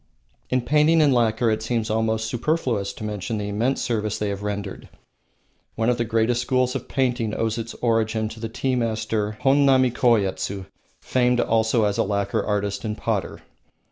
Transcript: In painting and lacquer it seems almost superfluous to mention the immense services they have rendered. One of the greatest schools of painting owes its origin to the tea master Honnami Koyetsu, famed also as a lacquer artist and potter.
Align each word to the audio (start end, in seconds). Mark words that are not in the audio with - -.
In 0.49 0.61
painting 0.61 0.99
and 0.99 1.13
lacquer 1.13 1.51
it 1.51 1.61
seems 1.61 1.91
almost 1.91 2.25
superfluous 2.27 2.91
to 2.93 3.03
mention 3.03 3.37
the 3.37 3.49
immense 3.49 3.83
services 3.83 4.17
they 4.17 4.29
have 4.29 4.41
rendered. 4.41 4.89
One 5.75 5.89
of 5.91 5.99
the 5.99 6.05
greatest 6.05 6.41
schools 6.41 6.73
of 6.73 6.87
painting 6.87 7.35
owes 7.35 7.59
its 7.59 7.75
origin 7.83 8.27
to 8.29 8.39
the 8.39 8.49
tea 8.49 8.75
master 8.75 9.37
Honnami 9.43 9.91
Koyetsu, 9.93 10.65
famed 11.03 11.39
also 11.39 11.83
as 11.83 11.99
a 11.99 12.03
lacquer 12.03 12.43
artist 12.43 12.83
and 12.83 12.97
potter. 12.97 13.43